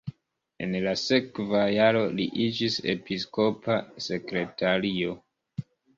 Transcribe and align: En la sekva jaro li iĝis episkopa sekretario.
En 0.67 0.71
la 0.85 0.93
sekva 1.01 1.59
jaro 1.75 2.01
li 2.21 2.25
iĝis 2.45 2.77
episkopa 2.95 3.77
sekretario. 4.07 5.15